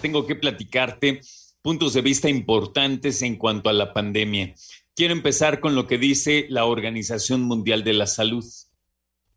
Tengo 0.00 0.26
que 0.26 0.36
platicarte 0.36 1.20
puntos 1.60 1.92
de 1.92 2.00
vista 2.00 2.30
importantes 2.30 3.20
en 3.20 3.36
cuanto 3.36 3.68
a 3.68 3.74
la 3.74 3.92
pandemia. 3.92 4.54
Quiero 4.96 5.12
empezar 5.12 5.60
con 5.60 5.74
lo 5.74 5.86
que 5.86 5.98
dice 5.98 6.46
la 6.48 6.64
Organización 6.64 7.42
Mundial 7.42 7.84
de 7.84 7.92
la 7.92 8.06
Salud. 8.06 8.42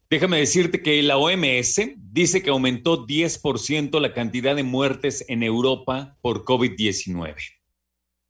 Déjame 0.09 0.37
decirte 0.37 0.81
que 0.81 1.01
la 1.01 1.17
OMS 1.17 1.81
dice 1.97 2.43
que 2.43 2.51
aumentó 2.51 3.07
10% 3.07 3.99
la 3.99 4.13
cantidad 4.13 4.55
de 4.55 4.63
muertes 4.63 5.25
en 5.27 5.41
Europa 5.41 6.17
por 6.21 6.43
COVID-19. 6.45 7.35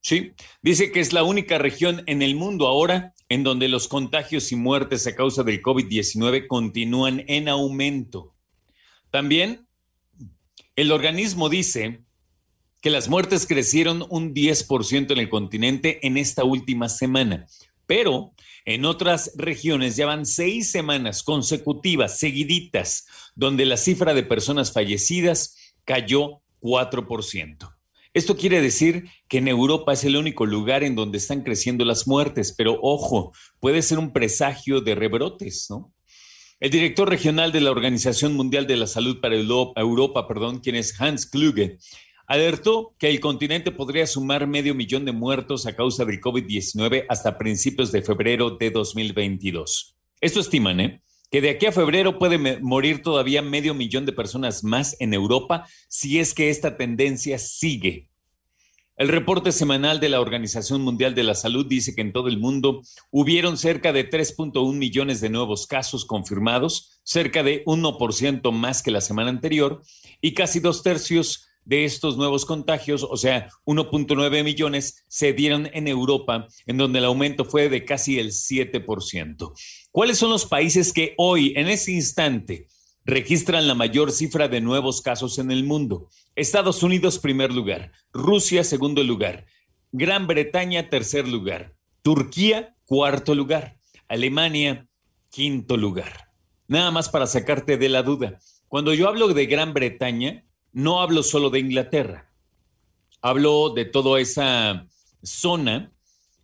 Sí, 0.02 0.34
dice 0.62 0.92
que 0.92 1.00
es 1.00 1.14
la 1.14 1.24
única 1.24 1.58
región 1.58 2.04
en 2.06 2.22
el 2.22 2.36
mundo 2.36 2.68
ahora 2.68 3.14
en 3.28 3.44
donde 3.44 3.68
los 3.68 3.88
contagios 3.88 4.52
y 4.52 4.56
muertes 4.56 5.08
a 5.08 5.16
causa 5.16 5.44
del 5.44 5.62
COVID-19 5.62 6.48
continúan 6.48 7.24
en 7.28 7.50
aumento. 7.50 8.36
También 9.10 9.68
el 10.76 10.92
organismo 10.92 11.50
dice 11.50 12.02
que 12.82 12.90
las 12.92 13.10
muertes 13.10 13.48
crecieron 13.48 14.06
un 14.10 14.34
10% 14.34 15.12
en 15.12 15.18
el 15.18 15.30
continente 15.30 16.06
en 16.06 16.18
esta 16.18 16.44
última 16.44 16.88
semana, 16.88 17.48
pero 17.88 18.34
en 18.66 18.86
otras 18.86 19.32
regiones 19.36 19.96
ya 19.96 20.06
van 20.06 20.26
seis 20.26 20.72
semanas 20.72 21.24
consecutivas, 21.24 22.20
seguiditas, 22.20 23.06
donde 23.36 23.66
la 23.66 23.78
cifra 23.78 24.14
de 24.14 24.24
personas 24.24 24.72
fallecidas 24.72 25.56
cayó 25.84 26.42
4%. 26.62 27.76
Esto 28.14 28.38
quiere 28.38 28.62
decir 28.62 29.10
que 29.28 29.40
en 29.40 29.50
Europa 29.50 29.92
es 29.92 30.06
el 30.06 30.16
único 30.16 30.46
lugar 30.46 30.84
en 30.84 30.96
donde 30.96 31.18
están 31.18 31.44
creciendo 31.44 31.84
las 31.84 32.08
muertes, 32.08 32.54
pero 32.58 32.80
ojo, 32.82 33.34
puede 33.60 33.82
ser 33.82 34.00
un 34.00 34.14
presagio 34.14 34.80
de 34.80 34.96
rebrotes, 34.96 35.68
¿no? 35.70 35.94
El 36.62 36.72
director 36.72 37.10
regional 37.10 37.52
de 37.52 37.60
la 37.60 37.72
Organización 37.72 38.34
Mundial 38.34 38.66
de 38.66 38.78
la 38.78 38.88
Salud 38.88 39.20
para 39.20 39.36
Europa, 39.36 40.26
perdón, 40.26 40.60
quien 40.60 40.78
es 40.78 41.00
Hans 41.00 41.26
Kluge, 41.26 41.78
alertó 42.28 42.96
que 42.98 43.10
el 43.10 43.20
continente 43.20 43.72
podría 43.72 44.08
sumar 44.08 44.48
medio 44.48 44.76
millón 44.76 45.06
de 45.06 45.12
muertos 45.12 45.66
a 45.66 45.76
causa 45.76 46.06
del 46.06 46.22
COVID-19 46.22 47.06
hasta 47.10 47.38
principios 47.38 47.92
de 47.92 48.02
febrero 48.02 48.52
de 48.52 48.72
2022. 48.72 49.96
Esto 50.22 50.40
estiman, 50.40 50.80
¿eh? 50.80 51.02
que 51.32 51.42
de 51.42 51.50
aquí 51.50 51.66
a 51.66 51.72
febrero 51.72 52.18
puede 52.18 52.60
morir 52.62 53.02
todavía 53.02 53.42
medio 53.42 53.74
millón 53.74 54.06
de 54.06 54.14
personas 54.14 54.64
más 54.64 54.96
en 55.00 55.14
Europa 55.14 55.68
si 55.90 56.20
es 56.20 56.34
que 56.34 56.50
esta 56.50 56.78
tendencia 56.78 57.38
sigue. 57.40 58.10
El 58.98 59.10
reporte 59.10 59.52
semanal 59.52 60.00
de 60.00 60.08
la 60.08 60.22
Organización 60.22 60.82
Mundial 60.82 61.16
de 61.16 61.24
la 61.24 61.36
Salud 61.36 61.66
dice 61.68 61.94
que 61.94 62.00
en 62.02 62.14
todo 62.14 62.30
el 62.30 62.40
mundo 62.40 62.82
hubieron 63.12 63.58
cerca 63.58 63.92
de 63.92 64.10
3.1 64.10 64.74
millones 64.74 65.20
de 65.20 65.30
nuevos 65.30 65.68
casos 65.68 66.06
confirmados, 66.06 67.02
cerca 67.04 67.44
de 67.44 67.66
1% 67.66 68.52
más 68.54 68.82
que 68.82 68.92
la 68.92 69.02
semana 69.02 69.30
anterior, 69.30 69.82
y 70.22 70.34
casi 70.34 70.62
dos 70.62 70.82
tercios 70.82 71.46
de 71.66 71.84
estos 71.84 72.16
nuevos 72.16 72.46
contagios, 72.46 73.04
o 73.04 73.18
sea, 73.18 73.50
1.9 73.66 74.44
millones, 74.44 75.04
se 75.08 75.34
dieron 75.34 75.70
en 75.74 75.88
Europa, 75.88 76.48
en 76.66 76.78
donde 76.78 77.00
el 77.00 77.06
aumento 77.06 77.44
fue 77.44 77.70
de 77.70 77.84
casi 77.84 78.20
el 78.20 78.32
7%. 78.32 79.54
¿Cuáles 79.92 80.18
son 80.18 80.30
los 80.30 80.46
países 80.46 80.94
que 80.94 81.14
hoy, 81.18 81.54
en 81.56 81.68
ese 81.68 81.92
instante, 81.92 82.68
registran 83.04 83.68
la 83.68 83.76
mayor 83.76 84.12
cifra 84.12 84.48
de 84.48 84.62
nuevos 84.62 85.02
casos 85.02 85.40
en 85.40 85.52
el 85.52 85.64
mundo? 85.64 86.10
Estados 86.36 86.84
Unidos, 86.84 87.20
primer 87.20 87.52
lugar. 87.52 87.92
Rusia, 88.14 88.64
segundo 88.64 89.04
lugar. 89.04 89.46
Gran 89.92 90.28
Bretaña, 90.28 90.90
tercer 90.90 91.28
lugar. 91.28 91.74
Turquía, 92.02 92.76
cuarto 92.86 93.34
lugar. 93.34 93.78
Alemania, 94.08 94.88
quinto 95.30 95.78
lugar. 95.78 96.30
Nada 96.68 96.92
más 96.92 97.10
para 97.10 97.28
sacarte 97.28 97.78
de 97.78 97.90
la 97.90 98.04
duda. 98.04 98.40
Cuando 98.68 98.94
yo 98.94 99.08
hablo 99.08 99.30
de 99.30 99.46
Gran 99.46 99.74
Bretaña, 99.74 100.46
no 100.76 101.00
hablo 101.02 101.24
solo 101.24 101.50
de 101.50 101.60
Inglaterra, 101.60 102.30
hablo 103.22 103.70
de 103.70 103.86
toda 103.86 104.20
esa 104.20 104.86
zona 105.24 105.94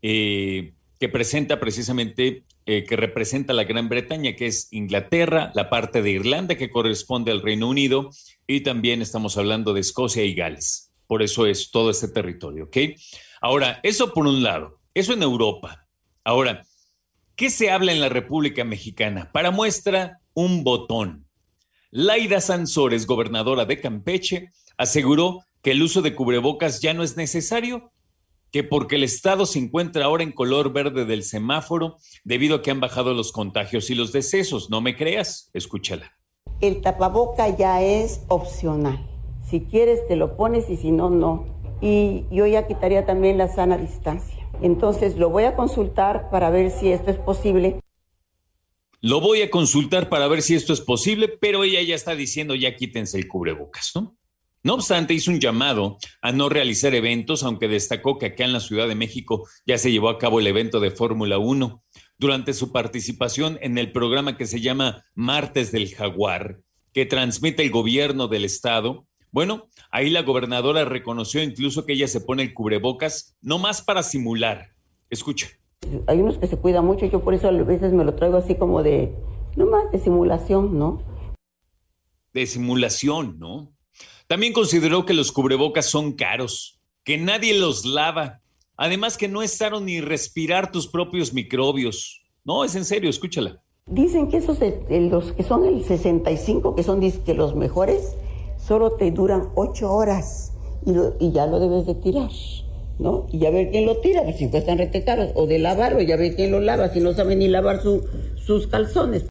eh, 0.01 0.73
que 1.01 1.09
presenta 1.09 1.59
precisamente, 1.59 2.45
eh, 2.65 2.85
que 2.85 2.95
representa 2.95 3.51
la 3.53 3.65
Gran 3.65 3.89
Bretaña, 3.89 4.33
que 4.37 4.47
es 4.47 4.71
Inglaterra, 4.71 5.51
la 5.53 5.69
parte 5.69 6.01
de 6.01 6.11
Irlanda 6.11 6.55
que 6.55 6.69
corresponde 6.69 7.29
al 7.31 7.41
Reino 7.41 7.67
Unido, 7.67 8.09
y 8.47 8.61
también 8.61 9.01
estamos 9.01 9.37
hablando 9.37 9.73
de 9.73 9.81
Escocia 9.81 10.23
y 10.23 10.33
Gales. 10.33 10.93
Por 11.07 11.21
eso 11.23 11.45
es 11.45 11.69
todo 11.69 11.91
este 11.91 12.07
territorio, 12.07 12.65
¿ok? 12.65 12.77
Ahora, 13.41 13.81
eso 13.83 14.13
por 14.13 14.27
un 14.27 14.43
lado, 14.43 14.79
eso 14.93 15.11
en 15.11 15.23
Europa. 15.23 15.87
Ahora, 16.23 16.65
¿qué 17.35 17.49
se 17.49 17.69
habla 17.69 17.91
en 17.91 17.99
la 17.99 18.07
República 18.07 18.63
Mexicana? 18.63 19.29
Para 19.33 19.51
muestra, 19.51 20.21
un 20.33 20.63
botón. 20.63 21.25
Laida 21.93 22.39
Sansores, 22.39 23.05
gobernadora 23.05 23.65
de 23.65 23.81
Campeche, 23.81 24.49
aseguró 24.77 25.39
que 25.61 25.71
el 25.71 25.83
uso 25.83 26.01
de 26.01 26.15
cubrebocas 26.15 26.79
ya 26.79 26.93
no 26.93 27.03
es 27.03 27.17
necesario, 27.17 27.91
que 28.49 28.63
porque 28.63 28.95
el 28.95 29.03
estado 29.03 29.45
se 29.45 29.59
encuentra 29.59 30.05
ahora 30.05 30.23
en 30.23 30.31
color 30.31 30.71
verde 30.71 31.03
del 31.03 31.23
semáforo 31.23 31.97
debido 32.23 32.55
a 32.55 32.61
que 32.61 32.71
han 32.71 32.79
bajado 32.79 33.13
los 33.13 33.33
contagios 33.33 33.89
y 33.89 33.95
los 33.95 34.13
decesos. 34.13 34.69
No 34.69 34.79
me 34.79 34.95
creas, 34.95 35.49
escúchala. 35.53 36.13
El 36.61 36.79
tapaboca 36.79 37.49
ya 37.49 37.81
es 37.81 38.21
opcional. 38.29 39.05
Si 39.45 39.59
quieres 39.59 40.07
te 40.07 40.15
lo 40.15 40.37
pones 40.37 40.69
y 40.69 40.77
si 40.77 40.91
no, 40.91 41.09
no. 41.09 41.45
Y 41.81 42.23
yo 42.31 42.47
ya 42.47 42.67
quitaría 42.67 43.05
también 43.05 43.37
la 43.37 43.53
sana 43.53 43.77
distancia. 43.77 44.47
Entonces 44.61 45.17
lo 45.17 45.29
voy 45.29 45.43
a 45.43 45.57
consultar 45.57 46.29
para 46.29 46.49
ver 46.51 46.71
si 46.71 46.89
esto 46.89 47.11
es 47.11 47.17
posible. 47.17 47.81
Lo 49.03 49.19
voy 49.19 49.41
a 49.41 49.49
consultar 49.49 50.09
para 50.09 50.27
ver 50.27 50.43
si 50.43 50.53
esto 50.53 50.73
es 50.73 50.81
posible, 50.81 51.27
pero 51.27 51.63
ella 51.63 51.81
ya 51.81 51.95
está 51.95 52.15
diciendo 52.15 52.53
ya 52.53 52.75
quítense 52.75 53.17
el 53.17 53.27
cubrebocas, 53.27 53.91
¿no? 53.95 54.15
No 54.63 54.75
obstante, 54.75 55.15
hizo 55.15 55.31
un 55.31 55.39
llamado 55.39 55.97
a 56.21 56.31
no 56.31 56.47
realizar 56.47 56.93
eventos, 56.93 57.41
aunque 57.41 57.67
destacó 57.67 58.19
que 58.19 58.27
acá 58.27 58.45
en 58.45 58.53
la 58.53 58.59
Ciudad 58.59 58.87
de 58.87 58.93
México 58.93 59.47
ya 59.65 59.79
se 59.79 59.91
llevó 59.91 60.09
a 60.09 60.19
cabo 60.19 60.39
el 60.39 60.45
evento 60.45 60.79
de 60.79 60.91
Fórmula 60.91 61.39
1. 61.39 61.83
Durante 62.19 62.53
su 62.53 62.71
participación 62.71 63.57
en 63.63 63.79
el 63.79 63.91
programa 63.91 64.37
que 64.37 64.45
se 64.45 64.61
llama 64.61 65.03
Martes 65.15 65.71
del 65.71 65.91
Jaguar, 65.95 66.59
que 66.93 67.07
transmite 67.07 67.63
el 67.63 67.71
gobierno 67.71 68.27
del 68.27 68.45
estado, 68.45 69.07
bueno, 69.31 69.67
ahí 69.89 70.11
la 70.11 70.21
gobernadora 70.21 70.85
reconoció 70.85 71.41
incluso 71.41 71.87
que 71.87 71.93
ella 71.93 72.07
se 72.07 72.21
pone 72.21 72.43
el 72.43 72.53
cubrebocas 72.53 73.35
no 73.41 73.57
más 73.57 73.81
para 73.81 74.03
simular. 74.03 74.75
Escucha. 75.09 75.49
Hay 76.07 76.21
unos 76.21 76.37
que 76.37 76.47
se 76.47 76.57
cuidan 76.57 76.85
mucho, 76.85 77.05
yo 77.05 77.23
por 77.23 77.33
eso 77.33 77.47
a 77.47 77.51
veces 77.51 77.91
me 77.93 78.03
lo 78.03 78.15
traigo 78.15 78.37
así 78.37 78.55
como 78.55 78.83
de, 78.83 79.15
no 79.55 79.65
más 79.65 79.91
de 79.91 79.99
simulación, 79.99 80.77
¿no? 80.77 81.01
De 82.33 82.45
simulación, 82.45 83.39
¿no? 83.39 83.71
También 84.27 84.53
consideró 84.53 85.05
que 85.05 85.13
los 85.13 85.31
cubrebocas 85.31 85.87
son 85.87 86.13
caros, 86.13 86.79
que 87.03 87.17
nadie 87.17 87.59
los 87.59 87.85
lava, 87.85 88.41
además 88.77 89.17
que 89.17 89.27
no 89.27 89.41
es 89.41 89.59
ni 89.81 90.01
respirar 90.01 90.71
tus 90.71 90.87
propios 90.87 91.33
microbios. 91.33 92.21
No, 92.43 92.63
es 92.63 92.75
en 92.75 92.85
serio, 92.85 93.09
escúchala. 93.09 93.61
Dicen 93.87 94.29
que 94.29 94.37
esos, 94.37 94.59
los 94.89 95.33
que 95.33 95.43
son 95.43 95.65
el 95.65 95.83
65, 95.83 96.75
que 96.75 96.83
son 96.83 97.01
que 97.01 97.33
los 97.33 97.55
mejores, 97.55 98.15
solo 98.57 98.91
te 98.91 99.11
duran 99.11 99.49
ocho 99.55 99.91
horas 99.91 100.53
y, 100.85 100.93
y 101.19 101.31
ya 101.31 101.45
lo 101.47 101.59
debes 101.59 101.85
de 101.85 101.95
tirar. 101.95 102.29
¿No? 103.01 103.27
Y 103.31 103.39
ya 103.39 103.49
ver 103.49 103.71
quién 103.71 103.85
lo 103.85 103.97
tira, 103.97 104.23
pues 104.23 104.37
si 104.37 104.47
cuestan 104.47 104.77
rete 104.77 105.03
o 105.33 105.47
de 105.47 105.59
lavarlo, 105.59 106.01
ya 106.01 106.15
ver 106.15 106.35
quién 106.35 106.51
lo 106.51 106.59
lava, 106.59 106.89
si 106.89 106.99
no 106.99 107.13
sabe 107.13 107.35
ni 107.35 107.47
lavar 107.47 107.81
sus 107.81 108.67
calzones. 108.67 109.25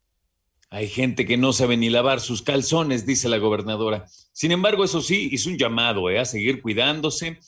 Hay 0.70 0.88
gente 0.88 1.26
que 1.26 1.37
no 1.37 1.52
sabe 1.52 1.76
ni 1.76 1.88
lavar 1.88 2.20
sus 2.20 2.43
calzones, 2.43 3.06
dice 3.06 3.28
la 3.28 3.38
gobernadora. 3.38 4.06
Sin 4.32 4.52
embargo, 4.52 4.84
eso 4.84 5.00
sí, 5.00 5.28
hizo 5.32 5.50
un 5.50 5.58
llamado 5.58 6.11
¿eh? 6.11 6.19
a 6.19 6.25
seguir 6.25 6.62
cuidándose. 6.62 7.38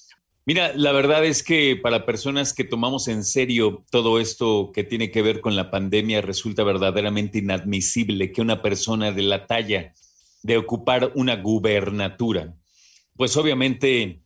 Mira, 0.45 0.73
la 0.75 0.91
verdad 0.93 1.25
es 1.25 1.43
que 1.43 1.77
para 1.77 2.05
personas 2.05 2.53
que 2.53 2.65
tomamos 2.65 3.07
en 3.07 3.25
serio 3.25 3.85
todo 3.91 4.19
esto 4.19 4.73
que 4.75 4.83
tiene 4.83 5.11
que 5.11 5.23
ver 5.23 5.41
con 5.41 5.55
la 5.55 5.71
pandemia, 5.71 6.21
resulta 6.21 6.65
verdaderamente 6.65 7.39
inadmisible 7.39 8.33
que 8.33 8.41
una 8.43 8.61
persona 8.61 9.13
de 9.13 9.23
la 9.23 9.47
talla 9.47 9.93
de 10.43 10.57
ocupar 10.57 11.13
una 11.15 11.37
gubernatura, 11.37 12.57
pues 13.17 13.37
obviamente 13.37 14.23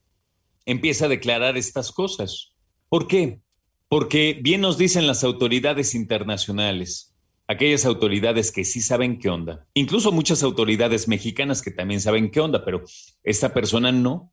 empieza 0.66 1.06
a 1.06 1.08
declarar 1.08 1.56
estas 1.56 1.92
cosas. 1.92 2.52
¿Por 2.88 3.06
qué? 3.06 3.40
Porque 3.88 4.38
bien 4.42 4.60
nos 4.60 4.76
dicen 4.76 5.06
las 5.06 5.24
autoridades 5.24 5.94
internacionales, 5.94 7.14
aquellas 7.46 7.86
autoridades 7.86 8.50
que 8.50 8.64
sí 8.64 8.82
saben 8.82 9.18
qué 9.18 9.30
onda, 9.30 9.66
incluso 9.74 10.12
muchas 10.12 10.42
autoridades 10.42 11.08
mexicanas 11.08 11.62
que 11.62 11.70
también 11.70 12.00
saben 12.00 12.30
qué 12.30 12.40
onda, 12.40 12.64
pero 12.64 12.82
esta 13.22 13.54
persona 13.54 13.92
no. 13.92 14.32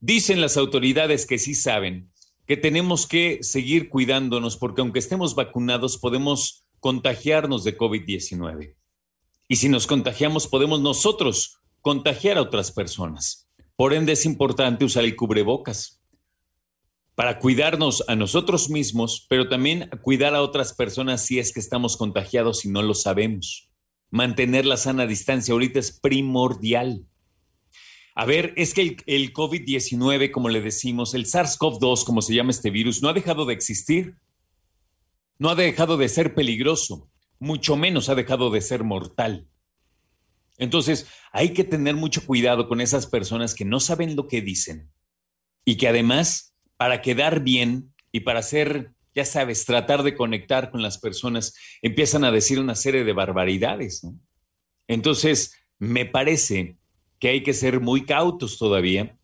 Dicen 0.00 0.40
las 0.40 0.56
autoridades 0.56 1.26
que 1.26 1.38
sí 1.38 1.54
saben 1.54 2.10
que 2.46 2.56
tenemos 2.56 3.06
que 3.06 3.38
seguir 3.42 3.88
cuidándonos 3.88 4.56
porque 4.56 4.80
aunque 4.80 4.98
estemos 4.98 5.34
vacunados 5.34 5.98
podemos 5.98 6.64
contagiarnos 6.80 7.64
de 7.64 7.76
COVID-19. 7.76 8.76
Y 9.48 9.56
si 9.56 9.68
nos 9.68 9.86
contagiamos 9.86 10.46
podemos 10.46 10.80
nosotros 10.80 11.60
contagiar 11.80 12.36
a 12.36 12.42
otras 12.42 12.72
personas. 12.72 13.45
Por 13.76 13.92
ende 13.92 14.12
es 14.12 14.24
importante 14.24 14.84
usar 14.84 15.04
el 15.04 15.16
cubrebocas 15.16 16.02
para 17.14 17.38
cuidarnos 17.38 18.04
a 18.08 18.16
nosotros 18.16 18.68
mismos, 18.70 19.26
pero 19.28 19.48
también 19.48 19.90
cuidar 20.02 20.34
a 20.34 20.42
otras 20.42 20.74
personas 20.74 21.24
si 21.24 21.38
es 21.38 21.52
que 21.52 21.60
estamos 21.60 21.96
contagiados 21.96 22.64
y 22.64 22.68
no 22.68 22.82
lo 22.82 22.94
sabemos. 22.94 23.70
Mantener 24.10 24.66
la 24.66 24.76
sana 24.76 25.06
distancia 25.06 25.52
ahorita 25.52 25.78
es 25.78 25.98
primordial. 25.98 27.06
A 28.14 28.24
ver, 28.24 28.54
es 28.56 28.72
que 28.72 28.82
el, 28.82 28.96
el 29.06 29.32
COVID-19, 29.32 30.30
como 30.30 30.48
le 30.48 30.62
decimos, 30.62 31.14
el 31.14 31.26
SARS-CoV-2, 31.26 32.04
como 32.04 32.22
se 32.22 32.34
llama 32.34 32.50
este 32.50 32.70
virus, 32.70 33.02
no 33.02 33.10
ha 33.10 33.12
dejado 33.12 33.44
de 33.44 33.54
existir. 33.54 34.16
No 35.38 35.50
ha 35.50 35.54
dejado 35.54 35.98
de 35.98 36.08
ser 36.08 36.34
peligroso, 36.34 37.10
mucho 37.38 37.76
menos 37.76 38.08
ha 38.08 38.14
dejado 38.14 38.50
de 38.50 38.62
ser 38.62 38.84
mortal. 38.84 39.46
Entonces, 40.58 41.06
hay 41.32 41.52
que 41.52 41.64
tener 41.64 41.96
mucho 41.96 42.24
cuidado 42.24 42.68
con 42.68 42.80
esas 42.80 43.06
personas 43.06 43.54
que 43.54 43.64
no 43.64 43.80
saben 43.80 44.16
lo 44.16 44.26
que 44.28 44.40
dicen 44.40 44.90
y 45.64 45.76
que 45.76 45.88
además, 45.88 46.54
para 46.76 47.02
quedar 47.02 47.42
bien 47.42 47.92
y 48.12 48.20
para 48.20 48.40
hacer, 48.40 48.92
ya 49.14 49.24
sabes, 49.24 49.64
tratar 49.64 50.02
de 50.02 50.14
conectar 50.14 50.70
con 50.70 50.82
las 50.82 50.98
personas, 50.98 51.54
empiezan 51.82 52.24
a 52.24 52.30
decir 52.30 52.58
una 52.58 52.74
serie 52.74 53.04
de 53.04 53.12
barbaridades. 53.12 54.04
¿no? 54.04 54.18
Entonces, 54.88 55.54
me 55.78 56.06
parece 56.06 56.76
que 57.18 57.28
hay 57.28 57.42
que 57.42 57.52
ser 57.52 57.80
muy 57.80 58.04
cautos 58.04 58.58
todavía 58.58 59.18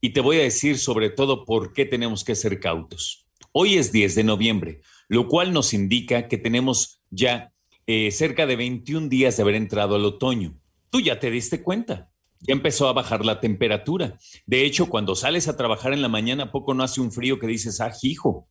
y 0.00 0.10
te 0.10 0.20
voy 0.20 0.38
a 0.38 0.42
decir 0.42 0.78
sobre 0.78 1.10
todo 1.10 1.44
por 1.44 1.72
qué 1.72 1.84
tenemos 1.84 2.24
que 2.24 2.34
ser 2.34 2.60
cautos. 2.60 3.26
Hoy 3.52 3.76
es 3.76 3.92
10 3.92 4.14
de 4.14 4.24
noviembre, 4.24 4.80
lo 5.08 5.28
cual 5.28 5.52
nos 5.52 5.74
indica 5.74 6.28
que 6.28 6.38
tenemos 6.38 7.02
ya 7.10 7.52
eh, 7.86 8.10
cerca 8.12 8.46
de 8.46 8.56
21 8.56 9.08
días 9.08 9.36
de 9.36 9.42
haber 9.42 9.56
entrado 9.56 9.96
al 9.96 10.04
otoño. 10.04 10.54
Tú 10.90 11.00
ya 11.00 11.18
te 11.18 11.30
diste 11.30 11.62
cuenta, 11.62 12.10
ya 12.40 12.52
empezó 12.52 12.88
a 12.88 12.92
bajar 12.92 13.24
la 13.24 13.40
temperatura. 13.40 14.18
De 14.46 14.64
hecho, 14.64 14.86
cuando 14.86 15.14
sales 15.14 15.48
a 15.48 15.56
trabajar 15.56 15.92
en 15.92 16.02
la 16.02 16.08
mañana, 16.08 16.50
poco 16.50 16.74
no 16.74 16.82
hace 16.82 17.00
un 17.00 17.12
frío 17.12 17.38
que 17.38 17.46
dices, 17.46 17.80
ah, 17.80 17.92
hijo. 18.02 18.48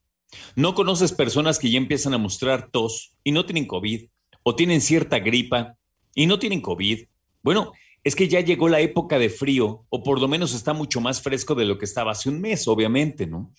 No 0.56 0.75
conoces 0.75 1.12
personas 1.12 1.59
que 1.59 1.71
ya 1.71 1.77
empiezan 1.77 2.13
a 2.13 2.19
mostrar 2.19 2.69
tos 2.71 3.18
y 3.24 3.31
no 3.31 3.45
tienen 3.45 3.65
COVID, 3.65 4.09
o 4.44 4.56
tienen 4.56 4.81
cierta 4.81 5.19
gripa 5.19 5.75
y 6.15 6.27
no 6.27 6.39
tienen 6.39 6.62
COVID. 6.62 7.07
Bueno, 7.41 7.71
es 8.03 8.15
que 8.15 8.27
ya 8.27 8.39
llegó 8.39 8.69
la 8.69 8.80
época 8.80 9.19
de 9.19 9.30
frío, 9.30 9.86
o 9.89 10.03
por 10.03 10.21
lo 10.21 10.27
menos 10.27 10.53
está 10.53 10.74
mucho 10.74 11.01
más 11.01 11.21
fresco 11.21 11.56
de 11.56 11.65
lo 11.65 11.77
que 11.77 11.86
estaba 11.86 12.12
hace 12.12 12.30
un 12.30 12.39
mes, 12.39 12.68
obviamente, 12.68 13.27
¿no? 13.27 13.51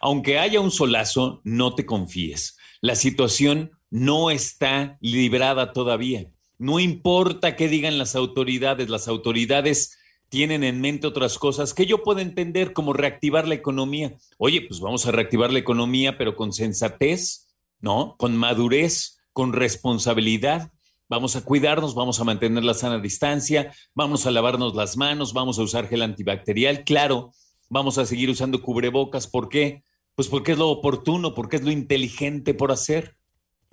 Aunque 0.00 0.38
haya 0.38 0.60
un 0.60 0.70
solazo, 0.70 1.40
no 1.44 1.74
te 1.74 1.86
confíes. 1.86 2.58
La 2.80 2.94
situación 2.94 3.70
no 3.90 4.30
está 4.30 4.98
librada 5.00 5.72
todavía. 5.72 6.28
No 6.58 6.80
importa 6.80 7.56
qué 7.56 7.68
digan 7.68 7.98
las 7.98 8.16
autoridades, 8.16 8.88
las 8.88 9.08
autoridades 9.08 9.98
tienen 10.28 10.64
en 10.64 10.80
mente 10.80 11.06
otras 11.06 11.38
cosas 11.38 11.74
que 11.74 11.86
yo 11.86 12.02
puedo 12.02 12.20
entender 12.20 12.72
como 12.72 12.92
reactivar 12.92 13.46
la 13.46 13.54
economía. 13.54 14.16
Oye, 14.38 14.62
pues 14.62 14.80
vamos 14.80 15.06
a 15.06 15.12
reactivar 15.12 15.52
la 15.52 15.58
economía, 15.58 16.18
pero 16.18 16.34
con 16.34 16.52
sensatez, 16.52 17.48
¿no? 17.80 18.16
Con 18.18 18.36
madurez, 18.36 19.18
con 19.32 19.52
responsabilidad. 19.52 20.72
Vamos 21.08 21.36
a 21.36 21.44
cuidarnos, 21.44 21.94
vamos 21.94 22.18
a 22.18 22.24
mantener 22.24 22.64
la 22.64 22.74
sana 22.74 22.98
distancia, 22.98 23.72
vamos 23.94 24.26
a 24.26 24.32
lavarnos 24.32 24.74
las 24.74 24.96
manos, 24.96 25.32
vamos 25.32 25.58
a 25.58 25.62
usar 25.62 25.86
gel 25.86 26.02
antibacterial, 26.02 26.82
claro, 26.82 27.32
vamos 27.68 27.98
a 27.98 28.06
seguir 28.06 28.28
usando 28.28 28.60
cubrebocas. 28.60 29.28
¿Por 29.28 29.48
qué? 29.48 29.84
Pues 30.16 30.28
porque 30.28 30.52
es 30.52 30.58
lo 30.58 30.70
oportuno, 30.70 31.34
porque 31.34 31.56
es 31.56 31.62
lo 31.62 31.70
inteligente 31.70 32.54
por 32.54 32.72
hacer. 32.72 33.14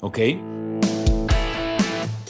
¿Ok? 0.01 0.19